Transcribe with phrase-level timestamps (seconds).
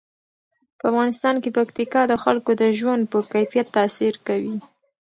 [0.77, 4.55] په افغانستان کې پکتیکا د خلکو د ژوند په کیفیت تاثیر کوي.